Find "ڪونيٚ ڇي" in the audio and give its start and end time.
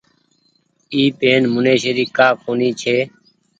2.43-2.97